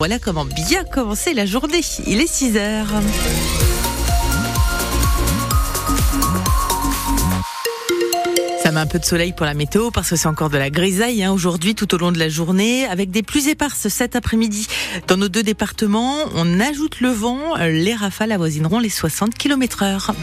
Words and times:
Voilà 0.00 0.20
comment 0.20 0.44
bien 0.44 0.84
commencer 0.84 1.34
la 1.34 1.44
journée. 1.44 1.80
Il 2.06 2.20
est 2.20 2.32
6 2.32 2.56
heures. 2.56 2.86
Ça 8.62 8.70
met 8.70 8.78
un 8.78 8.86
peu 8.86 9.00
de 9.00 9.04
soleil 9.04 9.32
pour 9.32 9.44
la 9.44 9.54
météo 9.54 9.90
parce 9.90 10.10
que 10.10 10.14
c'est 10.14 10.28
encore 10.28 10.50
de 10.50 10.56
la 10.56 10.70
grisaille 10.70 11.24
hein, 11.24 11.32
aujourd'hui 11.32 11.74
tout 11.74 11.92
au 11.96 11.98
long 11.98 12.12
de 12.12 12.18
la 12.20 12.28
journée 12.28 12.86
avec 12.86 13.10
des 13.10 13.24
pluies 13.24 13.48
éparses 13.48 13.88
cet 13.88 14.14
après-midi. 14.14 14.68
Dans 15.08 15.16
nos 15.16 15.28
deux 15.28 15.42
départements, 15.42 16.14
on 16.36 16.60
ajoute 16.60 17.00
le 17.00 17.08
vent. 17.08 17.56
Les 17.56 17.96
rafales 17.96 18.30
avoisineront 18.30 18.78
les 18.78 18.90
60 18.90 19.34
km 19.34 19.82
heure. 19.82 20.14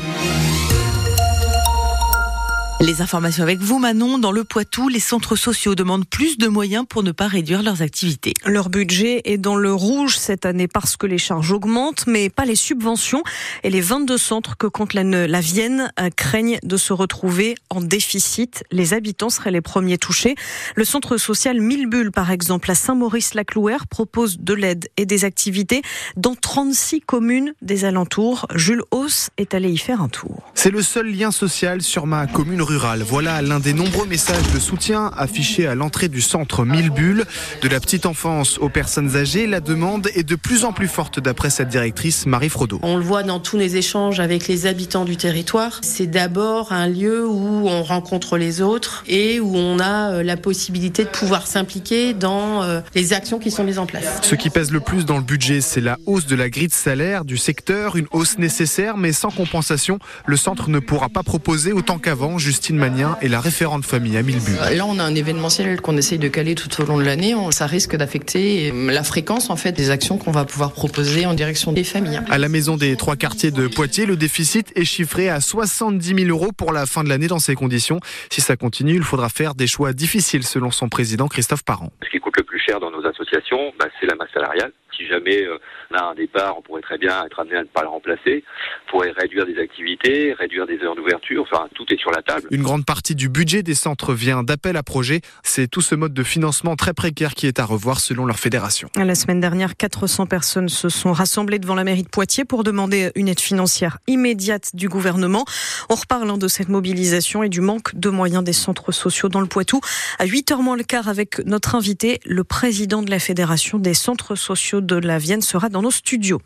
Les 2.81 3.01
informations 3.01 3.41
avec 3.41 3.59
vous, 3.59 3.79
Manon. 3.79 4.17
Dans 4.17 4.33
le 4.33 4.43
Poitou, 4.43 4.89
les 4.89 4.99
centres 4.99 5.37
sociaux 5.37 5.75
demandent 5.75 6.05
plus 6.05 6.37
de 6.37 6.49
moyens 6.49 6.85
pour 6.87 7.03
ne 7.03 7.13
pas 7.13 7.27
réduire 7.27 7.63
leurs 7.63 7.81
activités. 7.81 8.33
Leur 8.45 8.67
budget 8.67 9.21
est 9.23 9.37
dans 9.37 9.55
le 9.55 9.73
rouge 9.73 10.17
cette 10.17 10.45
année 10.45 10.67
parce 10.67 10.97
que 10.97 11.07
les 11.07 11.17
charges 11.17 11.53
augmentent, 11.53 12.05
mais 12.05 12.29
pas 12.29 12.43
les 12.43 12.55
subventions. 12.55 13.23
Et 13.63 13.69
les 13.69 13.79
22 13.79 14.17
centres 14.17 14.57
que 14.57 14.67
compte 14.67 14.93
la, 14.93 15.03
la 15.03 15.39
Vienne 15.39 15.89
euh, 16.01 16.09
craignent 16.09 16.59
de 16.63 16.75
se 16.75 16.91
retrouver 16.91 17.55
en 17.69 17.79
déficit. 17.79 18.65
Les 18.71 18.93
habitants 18.93 19.29
seraient 19.29 19.51
les 19.51 19.61
premiers 19.61 19.97
touchés. 19.97 20.35
Le 20.75 20.83
centre 20.83 21.15
social 21.15 21.61
Mille 21.61 21.87
par 22.13 22.29
exemple, 22.29 22.69
à 22.69 22.75
Saint-Maurice-la-Clouère, 22.75 23.87
propose 23.87 24.39
de 24.39 24.53
l'aide 24.53 24.89
et 24.97 25.05
des 25.05 25.23
activités 25.23 25.81
dans 26.17 26.35
36 26.35 26.99
communes 27.01 27.53
des 27.61 27.85
alentours. 27.85 28.47
Jules 28.53 28.83
Hauss 28.91 29.29
est 29.37 29.53
allé 29.53 29.69
y 29.69 29.77
faire 29.77 30.01
un 30.01 30.09
tour. 30.09 30.51
C'est 30.55 30.71
le 30.71 30.81
seul 30.81 31.07
lien 31.07 31.31
social 31.31 31.81
sur 31.81 32.05
ma 32.05 32.27
commune 32.27 32.64
rurale. 32.65 33.03
Voilà 33.03 33.41
l'un 33.41 33.59
des 33.59 33.73
nombreux 33.73 34.05
messages 34.05 34.51
de 34.53 34.59
soutien 34.59 35.11
affichés 35.17 35.67
à 35.67 35.75
l'entrée 35.75 36.09
du 36.09 36.19
centre 36.19 36.65
Mille 36.65 36.89
Bulles. 36.89 37.23
De 37.61 37.69
la 37.69 37.79
petite 37.79 38.05
enfance 38.05 38.57
aux 38.57 38.69
personnes 38.69 39.15
âgées, 39.15 39.47
la 39.47 39.61
demande 39.61 40.09
est 40.13 40.23
de 40.23 40.35
plus 40.35 40.65
en 40.65 40.73
plus 40.73 40.87
forte 40.87 41.19
d'après 41.19 41.49
cette 41.49 41.69
directrice 41.69 42.25
Marie 42.25 42.49
Frodo. 42.49 42.79
On 42.83 42.97
le 42.97 43.03
voit 43.03 43.23
dans 43.23 43.39
tous 43.39 43.57
les 43.57 43.77
échanges 43.77 44.19
avec 44.19 44.47
les 44.47 44.65
habitants 44.65 45.05
du 45.05 45.15
territoire. 45.15 45.79
C'est 45.83 46.07
d'abord 46.07 46.73
un 46.73 46.87
lieu 46.87 47.27
où 47.27 47.69
on 47.69 47.83
rencontre 47.83 48.37
les 48.37 48.61
autres 48.61 49.03
et 49.07 49.39
où 49.39 49.55
on 49.55 49.79
a 49.79 50.11
euh, 50.11 50.23
la 50.23 50.35
possibilité 50.35 51.03
de 51.03 51.09
pouvoir 51.09 51.47
s'impliquer 51.47 52.13
dans 52.13 52.63
euh, 52.63 52.81
les 52.95 53.13
actions 53.13 53.39
qui 53.39 53.51
sont 53.51 53.63
mises 53.63 53.79
en 53.79 53.85
place. 53.85 54.19
Ce 54.23 54.35
qui 54.35 54.49
pèse 54.49 54.71
le 54.71 54.79
plus 54.79 55.05
dans 55.05 55.17
le 55.17 55.23
budget, 55.23 55.61
c'est 55.61 55.81
la 55.81 55.97
hausse 56.05 56.25
de 56.25 56.35
la 56.35 56.49
grille 56.49 56.67
de 56.67 56.73
salaire 56.73 57.23
du 57.25 57.37
secteur, 57.37 57.95
une 57.95 58.07
hausse 58.11 58.37
nécessaire 58.37 58.97
mais 58.97 59.13
sans 59.13 59.29
compensation. 59.29 59.99
Le 60.25 60.37
centre 60.37 60.69
ne 60.69 60.79
pourra 60.79 61.09
pas 61.09 61.23
proposer 61.23 61.71
autant 61.71 61.99
qu'avant 61.99 62.37
Justine 62.55 62.77
Magnien 62.77 63.17
est 63.21 63.27
la 63.27 63.41
référente 63.41 63.83
famille 63.83 64.15
à 64.15 64.23
Milbu. 64.23 64.53
Là, 64.77 64.85
on 64.87 64.97
a 64.97 65.03
un 65.03 65.13
événementiel 65.13 65.81
qu'on 65.81 65.97
essaye 65.97 66.19
de 66.19 66.29
caler 66.29 66.55
tout 66.55 66.69
au 66.81 66.85
long 66.85 66.97
de 66.97 67.03
l'année. 67.03 67.35
Ça 67.51 67.65
risque 67.65 67.97
d'affecter 67.97 68.71
la 68.71 69.03
fréquence 69.03 69.49
en 69.49 69.57
fait 69.57 69.73
des 69.73 69.89
actions 69.89 70.17
qu'on 70.17 70.31
va 70.31 70.45
pouvoir 70.45 70.71
proposer 70.71 71.25
en 71.25 71.33
direction 71.33 71.73
des 71.73 71.83
familles. 71.83 72.21
À 72.29 72.37
la 72.37 72.47
maison 72.47 72.77
des 72.77 72.95
trois 72.95 73.17
quartiers 73.17 73.51
de 73.51 73.67
Poitiers, 73.67 74.05
le 74.05 74.15
déficit 74.15 74.71
est 74.77 74.85
chiffré 74.85 75.27
à 75.27 75.41
70 75.41 76.15
000 76.15 76.29
euros 76.29 76.53
pour 76.53 76.71
la 76.71 76.85
fin 76.85 77.03
de 77.03 77.09
l'année 77.09 77.27
dans 77.27 77.39
ces 77.39 77.55
conditions. 77.55 77.99
Si 78.31 78.39
ça 78.39 78.55
continue, 78.55 78.95
il 78.95 79.03
faudra 79.03 79.27
faire 79.27 79.53
des 79.53 79.67
choix 79.67 79.91
difficiles 79.91 80.43
selon 80.43 80.71
son 80.71 80.87
président 80.87 81.27
Christophe 81.27 81.65
Parent. 81.65 81.91
Ce 82.05 82.09
qui 82.09 82.19
coûte 82.19 82.37
le 82.37 82.43
plus 82.43 82.61
cher 82.65 82.79
dans 82.79 82.89
nos 82.89 83.05
associations, 83.05 83.73
bah, 83.77 83.87
c'est 83.99 84.05
la 84.05 84.15
masse 84.15 84.31
salariale. 84.33 84.71
Si 84.97 85.05
jamais 85.07 85.43
euh, 85.43 85.57
on 85.91 85.95
a 85.95 86.03
un 86.03 86.15
départ, 86.15 86.57
on 86.57 86.61
pourrait 86.61 86.81
très 86.81 86.97
bien 86.97 87.25
être 87.25 87.39
amené 87.39 87.57
à 87.57 87.61
ne 87.61 87.67
pas 87.67 87.81
le 87.81 87.87
remplacer. 87.87 88.43
On 88.87 88.91
pourrait 88.91 89.11
réduire 89.11 89.45
des 89.45 89.57
activités, 89.57 90.33
réduire 90.33 90.67
des 90.67 90.79
heures 90.79 90.95
d'ouverture. 90.95 91.47
Enfin, 91.49 91.67
tout 91.73 91.85
est 91.89 91.99
sur 91.99 92.11
la 92.11 92.21
table. 92.21 92.47
Une 92.51 92.63
grande 92.63 92.85
partie 92.85 93.15
du 93.15 93.29
budget 93.29 93.63
des 93.63 93.75
centres 93.75 94.13
vient 94.13 94.43
d'appels 94.43 94.77
à 94.77 94.83
projets. 94.83 95.21
C'est 95.43 95.67
tout 95.69 95.81
ce 95.81 95.95
mode 95.95 96.13
de 96.13 96.23
financement 96.23 96.75
très 96.75 96.93
précaire 96.93 97.33
qui 97.33 97.47
est 97.47 97.59
à 97.59 97.65
revoir 97.65 97.99
selon 97.99 98.25
leur 98.25 98.39
fédération. 98.39 98.89
La 98.95 99.15
semaine 99.15 99.39
dernière, 99.39 99.77
400 99.77 100.25
personnes 100.25 100.69
se 100.69 100.89
sont 100.89 101.13
rassemblées 101.13 101.59
devant 101.59 101.75
la 101.75 101.83
mairie 101.83 102.03
de 102.03 102.09
Poitiers 102.09 102.45
pour 102.45 102.63
demander 102.63 103.11
une 103.15 103.27
aide 103.27 103.39
financière 103.39 103.99
immédiate 104.07 104.75
du 104.75 104.89
gouvernement. 104.89 105.45
On 105.89 105.95
reparle 105.95 106.25
de 106.37 106.47
cette 106.47 106.69
mobilisation 106.69 107.43
et 107.43 107.49
du 107.49 107.61
manque 107.61 107.95
de 107.95 108.09
moyens 108.09 108.43
des 108.43 108.53
centres 108.53 108.91
sociaux 108.91 109.29
dans 109.29 109.41
le 109.41 109.47
Poitou. 109.47 109.79
À 110.17 110.25
8h 110.25 110.61
moins 110.61 110.75
le 110.75 110.83
quart 110.83 111.07
avec 111.07 111.39
notre 111.45 111.75
invité, 111.75 112.19
le 112.25 112.43
président 112.43 113.03
de 113.03 113.11
la 113.11 113.19
fédération 113.19 113.77
des 113.77 113.93
centres 113.93 114.35
sociaux 114.35 114.81
de 114.85 114.95
la 114.95 115.17
Vienne 115.17 115.41
sera 115.41 115.69
dans 115.69 115.81
nos 115.81 115.91
studios. 115.91 116.39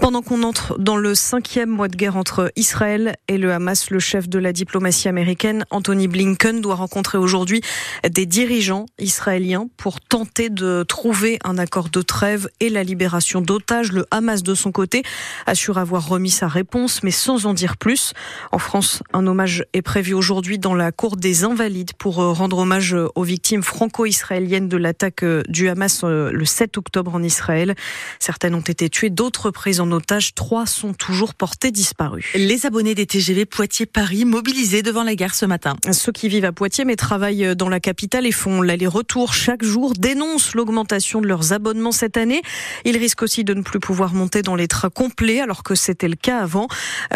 Pendant 0.00 0.22
qu'on 0.22 0.42
entre 0.42 0.78
dans 0.78 0.96
le 0.96 1.14
cinquième 1.14 1.68
mois 1.68 1.88
de 1.88 1.96
guerre 1.96 2.16
entre 2.16 2.50
Israël 2.56 3.16
et 3.28 3.38
le 3.38 3.52
Hamas, 3.52 3.90
le 3.90 3.98
chef 3.98 4.28
de 4.28 4.38
la 4.38 4.52
diplomatie 4.52 5.08
américaine, 5.08 5.64
Anthony 5.70 6.08
Blinken, 6.08 6.60
doit 6.60 6.74
rencontrer 6.74 7.18
aujourd'hui 7.18 7.60
des 8.08 8.26
dirigeants 8.26 8.86
israéliens 8.98 9.68
pour 9.76 10.00
tenter 10.00 10.50
de 10.50 10.82
trouver 10.82 11.38
un 11.44 11.58
accord 11.58 11.88
de 11.88 12.02
trêve 12.02 12.48
et 12.60 12.68
la 12.68 12.82
libération 12.82 13.40
d'otages. 13.40 13.92
Le 13.92 14.06
Hamas, 14.10 14.42
de 14.42 14.54
son 14.54 14.72
côté, 14.72 15.02
assure 15.46 15.78
avoir 15.78 16.08
remis 16.08 16.30
sa 16.30 16.48
réponse, 16.48 17.02
mais 17.02 17.10
sans 17.10 17.46
en 17.46 17.54
dire 17.54 17.76
plus. 17.76 18.12
En 18.50 18.58
France, 18.58 19.02
un 19.12 19.26
hommage 19.26 19.64
est 19.72 19.82
prévu 19.82 20.14
aujourd'hui 20.14 20.58
dans 20.58 20.74
la 20.74 20.92
cour 20.92 21.16
des 21.16 21.44
Invalides 21.44 21.92
pour 21.98 22.16
rendre 22.16 22.58
hommage 22.58 22.96
aux 23.14 23.22
victimes 23.22 23.62
franco-israéliennes 23.62 24.68
de 24.68 24.76
l'attaque 24.76 25.24
du 25.48 25.68
Hamas 25.68 26.02
le 26.04 26.44
7 26.44 26.78
octobre 26.78 27.14
en 27.14 27.22
Israël. 27.22 27.74
Certaines 28.18 28.54
ont 28.54 28.60
été 28.60 28.88
tuées, 28.88 29.10
d'autres 29.10 29.50
prises 29.50 29.80
en 29.80 29.90
otage. 29.90 30.34
Trois 30.34 30.66
sont 30.66 30.94
toujours 30.94 31.34
portées 31.34 31.70
disparues. 31.70 32.30
Les 32.34 32.66
abonnés 32.66 32.94
des 32.94 33.06
TGV 33.06 33.46
Poitiers-Paris 33.46 34.24
mobilisés 34.24 34.82
devant 34.82 35.02
la 35.02 35.14
gare 35.14 35.34
ce 35.34 35.46
matin. 35.46 35.76
Ceux 35.92 36.12
qui 36.12 36.28
vivent 36.28 36.44
à 36.44 36.52
Poitiers 36.52 36.84
mais 36.84 36.96
travaillent 36.96 37.56
dans 37.56 37.68
la 37.68 37.80
capitale 37.80 38.26
et 38.26 38.32
font 38.32 38.62
l'aller-retour 38.62 39.34
chaque 39.34 39.64
jour 39.64 39.92
dénoncent 39.94 40.54
l'augmentation 40.54 41.20
de 41.20 41.26
leurs 41.26 41.52
abonnements 41.52 41.92
cette 41.92 42.16
année. 42.16 42.42
Ils 42.84 42.96
risquent 42.96 43.22
aussi 43.22 43.44
de 43.44 43.54
ne 43.54 43.62
plus 43.62 43.80
pouvoir 43.80 44.14
monter 44.14 44.42
dans 44.42 44.54
les 44.54 44.68
trains 44.68 44.90
complets 44.90 45.40
alors 45.40 45.62
que 45.62 45.74
c'était 45.74 46.08
le 46.08 46.16
cas 46.16 46.38
avant. 46.38 46.68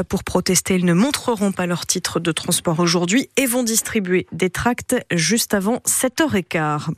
Pour 0.08 0.24
protester, 0.24 0.76
ils 0.76 0.84
ne 0.84 0.92
montreront 0.92 1.52
pas 1.52 1.66
leur 1.66 1.86
titre 1.86 2.20
de 2.20 2.32
transport 2.32 2.80
aujourd'hui 2.80 3.28
et 3.36 3.46
vont 3.46 3.62
distribuer 3.62 4.26
des 4.32 4.50
tracts 4.50 4.96
juste 5.12 5.54
avant 5.54 5.80
7h15. 5.86 6.88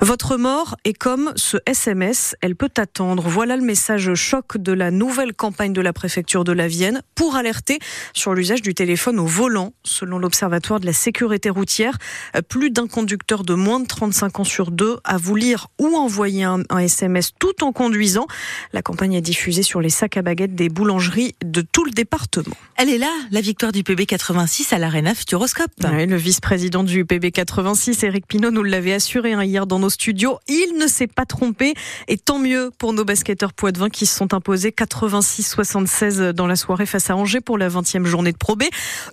Votre 0.00 0.36
mort 0.36 0.76
est 0.84 0.92
comme 0.92 1.32
ce 1.36 1.56
SMS, 1.66 2.36
elle 2.40 2.56
peut 2.56 2.70
attendre. 2.76 3.15
Voilà 3.24 3.56
le 3.56 3.62
message 3.62 4.14
choc 4.14 4.56
de 4.56 4.72
la 4.72 4.90
nouvelle 4.90 5.32
campagne 5.32 5.72
de 5.72 5.80
la 5.80 5.92
préfecture 5.92 6.44
de 6.44 6.52
la 6.52 6.66
Vienne 6.66 7.02
pour 7.14 7.36
alerter 7.36 7.78
sur 8.12 8.34
l'usage 8.34 8.62
du 8.62 8.74
téléphone 8.74 9.18
au 9.18 9.26
volant. 9.26 9.72
Selon 9.84 10.18
l'Observatoire 10.18 10.80
de 10.80 10.86
la 10.86 10.92
sécurité 10.92 11.50
routière, 11.50 11.98
plus 12.48 12.70
d'un 12.70 12.88
conducteur 12.88 13.44
de 13.44 13.54
moins 13.54 13.80
de 13.80 13.86
35 13.86 14.40
ans 14.40 14.44
sur 14.44 14.70
deux 14.70 14.98
a 15.04 15.16
voulu 15.16 15.36
lire 15.36 15.68
ou 15.78 15.96
envoyer 15.96 16.44
un, 16.44 16.60
un 16.70 16.78
SMS 16.78 17.32
tout 17.38 17.62
en 17.62 17.72
conduisant. 17.72 18.26
La 18.72 18.82
campagne 18.82 19.14
est 19.14 19.20
diffusée 19.20 19.62
sur 19.62 19.80
les 19.80 19.90
sacs 19.90 20.16
à 20.16 20.22
baguettes 20.22 20.54
des 20.54 20.68
boulangeries 20.68 21.34
de 21.44 21.60
tout 21.60 21.84
le 21.84 21.90
département. 21.90 22.56
Elle 22.76 22.90
est 22.90 22.98
là, 22.98 23.10
la 23.30 23.40
victoire 23.40 23.72
du 23.72 23.82
PB 23.82 24.06
86 24.06 24.72
à 24.72 24.78
l'Arena 24.78 25.14
Futuroscope. 25.14 25.70
Oui, 25.84 26.06
le 26.06 26.16
vice-président 26.16 26.84
du 26.84 27.04
PB 27.04 27.30
86, 27.32 28.02
Eric 28.02 28.26
Pinault, 28.26 28.50
nous 28.50 28.62
l'avait 28.62 28.92
assuré 28.92 29.32
hein, 29.32 29.44
hier 29.44 29.66
dans 29.66 29.78
nos 29.78 29.90
studios. 29.90 30.38
Il 30.48 30.78
ne 30.78 30.86
s'est 30.86 31.06
pas 31.06 31.24
trompé 31.24 31.74
et 32.08 32.18
tant 32.18 32.38
mieux 32.38 32.70
pour 32.78 32.92
nos 32.92 33.04
basketteurs 33.06 33.54
poitevins 33.54 33.88
qui 33.88 34.04
se 34.04 34.14
sont 34.14 34.34
imposés 34.34 34.70
86-76 34.70 36.32
dans 36.32 36.46
la 36.46 36.56
soirée 36.56 36.84
face 36.84 37.08
à 37.08 37.16
Angers 37.16 37.40
pour 37.40 37.56
la 37.56 37.70
20e 37.70 38.04
journée 38.04 38.32
de 38.32 38.36
Pro 38.36 38.56
B. 38.56 38.64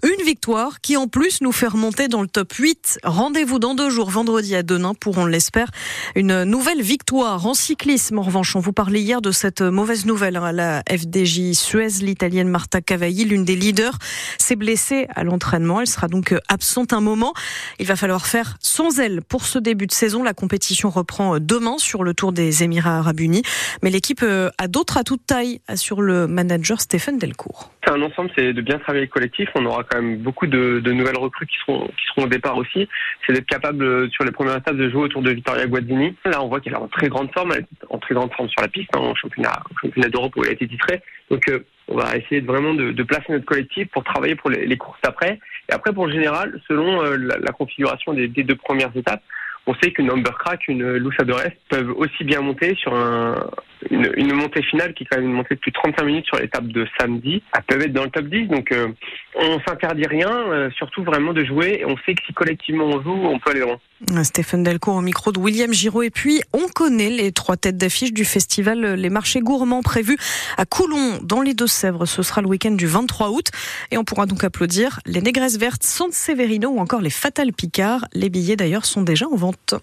Une 0.03 0.25
victoire 0.25 0.81
qui 0.81 0.97
en 0.97 1.07
plus 1.07 1.41
nous 1.41 1.53
fait 1.53 1.67
remonter 1.67 2.09
dans 2.09 2.21
le 2.21 2.27
top 2.27 2.51
8. 2.51 2.99
Rendez-vous 3.03 3.59
dans 3.59 3.75
deux 3.75 3.89
jours, 3.89 4.09
vendredi 4.09 4.55
à 4.55 4.63
Denain 4.63 4.93
pour, 4.93 5.17
on 5.17 5.25
l'espère, 5.25 5.69
une 6.15 6.43
nouvelle 6.43 6.81
victoire 6.81 7.45
en 7.45 7.53
cyclisme. 7.53 8.19
En 8.19 8.23
revanche, 8.23 8.55
on 8.55 8.59
vous 8.59 8.73
parlait 8.73 9.01
hier 9.01 9.21
de 9.21 9.31
cette 9.31 9.61
mauvaise 9.61 10.05
nouvelle 10.05 10.35
à 10.37 10.51
la 10.51 10.83
FDJ 10.89 11.53
Suez. 11.53 12.01
L'italienne 12.01 12.49
Marta 12.49 12.81
Cavalli, 12.81 13.23
l'une 13.23 13.45
des 13.45 13.55
leaders, 13.55 13.97
s'est 14.37 14.55
blessée 14.55 15.07
à 15.15 15.23
l'entraînement. 15.23 15.79
Elle 15.79 15.87
sera 15.87 16.07
donc 16.07 16.35
absente 16.49 16.91
un 16.91 17.01
moment. 17.01 17.33
Il 17.79 17.85
va 17.85 17.95
falloir 17.95 18.25
faire 18.25 18.57
sans 18.59 18.99
elle 18.99 19.21
pour 19.21 19.45
ce 19.45 19.59
début 19.59 19.87
de 19.87 19.93
saison. 19.93 20.23
La 20.23 20.33
compétition 20.33 20.89
reprend 20.89 21.39
demain 21.39 21.75
sur 21.77 22.03
le 22.03 22.13
Tour 22.13 22.33
des 22.33 22.63
Émirats 22.63 22.97
Arabes 22.97 23.19
Unis. 23.19 23.43
Mais 23.83 23.89
l'équipe 23.89 24.23
a 24.23 24.67
d'autres 24.69 24.97
à 24.97 25.03
toute 25.03 25.25
taille, 25.25 25.59
assure 25.67 26.01
le 26.01 26.25
manager 26.25 26.79
Stéphane 26.79 27.17
Delcourt. 27.17 27.69
C'est 27.83 27.91
un 27.91 28.01
ensemble, 28.01 28.31
c'est 28.33 28.53
de 28.53 28.61
bien 28.61 28.79
travailler 28.79 29.09
collectif. 29.09 29.49
On 29.55 29.65
aura 29.65 29.83
quand 29.83 30.01
même 30.01 30.19
beaucoup 30.19 30.47
de, 30.47 30.79
de 30.79 30.91
nouvelles 30.93 31.17
recrues 31.17 31.45
qui 31.45 31.57
seront, 31.65 31.87
qui 31.87 32.05
seront 32.07 32.23
au 32.23 32.29
départ 32.29 32.55
aussi. 32.55 32.87
C'est 33.27 33.33
d'être 33.33 33.45
capable 33.45 34.09
sur 34.11 34.23
les 34.23 34.31
premières 34.31 34.55
étapes 34.55 34.77
de 34.77 34.89
jouer 34.89 35.01
autour 35.01 35.21
de 35.21 35.31
Vittoria 35.31 35.67
Guazzini. 35.67 36.15
Là, 36.23 36.41
on 36.41 36.47
voit 36.47 36.61
qu'elle 36.61 36.71
est 36.71 36.77
en 36.77 36.87
très 36.87 37.09
grande 37.09 37.29
forme, 37.33 37.51
elle 37.51 37.63
est 37.63 37.85
en 37.89 37.97
très 37.97 38.15
grande 38.15 38.33
forme 38.33 38.47
sur 38.47 38.61
la 38.61 38.69
piste, 38.69 38.89
hein, 38.95 38.99
en 38.99 39.15
championnat, 39.15 39.61
championnat 39.81 40.07
d'Europe 40.07 40.33
où 40.37 40.43
elle 40.45 40.51
a 40.51 40.53
été 40.53 40.65
titrée. 40.65 41.01
Donc, 41.29 41.49
euh, 41.49 41.59
on 41.89 41.97
va 41.97 42.15
essayer 42.15 42.39
de, 42.39 42.47
vraiment 42.47 42.73
de, 42.73 42.93
de, 42.93 43.03
placer 43.03 43.33
notre 43.33 43.43
collectif 43.43 43.89
pour 43.89 44.05
travailler 44.05 44.35
pour 44.35 44.49
les, 44.49 44.77
courses 44.77 44.99
après. 45.03 45.39
Et 45.69 45.73
après, 45.73 45.91
pour 45.91 46.07
le 46.07 46.13
général, 46.13 46.57
selon 46.69 47.03
euh, 47.03 47.17
la, 47.17 47.37
la, 47.37 47.51
configuration 47.51 48.13
des, 48.13 48.29
des 48.29 48.43
deux 48.43 48.55
premières 48.55 48.95
étapes, 48.95 49.23
on 49.65 49.73
sait 49.75 49.91
qu'une 49.91 50.11
Crack, 50.23 50.67
une 50.67 50.97
Loussa 50.97 51.23
de 51.23 51.33
Rest 51.33 51.55
peuvent 51.69 51.91
aussi 51.95 52.23
bien 52.23 52.41
monter 52.41 52.75
sur 52.75 52.93
un, 52.93 53.35
une, 53.89 54.11
une, 54.15 54.33
montée 54.33 54.61
finale 54.63 54.93
qui 54.93 55.03
est 55.03 55.07
quand 55.09 55.17
même 55.17 55.29
une 55.29 55.35
montée 55.35 55.55
de 55.55 55.59
plus 55.59 55.71
de 55.71 55.75
35 55.75 56.03
minutes 56.03 56.25
sur 56.25 56.37
l'étape 56.37 56.67
de 56.67 56.85
samedi. 56.99 57.41
Elles 57.55 57.63
peuvent 57.63 57.81
être 57.81 57.93
dans 57.93 58.03
le 58.03 58.09
top 58.09 58.25
10, 58.25 58.47
donc 58.47 58.71
euh, 58.71 58.87
on 59.35 59.59
s'interdit 59.67 60.05
rien, 60.05 60.29
euh, 60.29 60.69
surtout 60.71 61.03
vraiment 61.03 61.33
de 61.33 61.45
jouer. 61.45 61.83
On 61.87 61.95
sait 62.05 62.13
que 62.13 62.21
si 62.25 62.33
collectivement 62.33 62.85
on 62.85 63.01
joue, 63.01 63.25
on 63.25 63.39
peut 63.39 63.51
aller 63.51 63.61
loin. 63.61 63.79
Stéphane 64.23 64.63
Delcourt 64.63 64.95
au 64.95 65.01
micro 65.01 65.31
de 65.31 65.39
William 65.39 65.71
Giraud. 65.71 66.03
Et 66.03 66.09
puis, 66.09 66.41
on 66.51 66.67
connaît 66.67 67.09
les 67.09 67.31
trois 67.31 67.55
têtes 67.55 67.77
d'affiche 67.77 68.11
du 68.11 68.25
festival 68.25 68.95
Les 68.95 69.09
Marchés 69.09 69.39
Gourmands 69.39 69.81
prévus 69.81 70.17
à 70.57 70.65
Coulon, 70.65 71.19
dans 71.21 71.41
les 71.41 71.53
Deux-Sèvres. 71.53 72.05
Ce 72.05 72.21
sera 72.21 72.41
le 72.41 72.47
week-end 72.47 72.71
du 72.71 72.85
23 72.85 73.29
août. 73.29 73.47
Et 73.91 73.97
on 73.97 74.03
pourra 74.03 74.25
donc 74.25 74.43
applaudir 74.43 74.99
les 75.05 75.21
Négresses 75.21 75.57
Vertes, 75.57 75.83
San 75.83 76.11
Severino 76.11 76.69
ou 76.69 76.79
encore 76.79 77.01
les 77.01 77.09
Fatal 77.09 77.53
Picard. 77.53 78.05
Les 78.13 78.29
billets 78.29 78.57
d'ailleurs 78.57 78.85
sont 78.85 79.03
déjà 79.03 79.25
en 79.27 79.35
vente. 79.35 79.52
Benvenuto. 79.53 79.81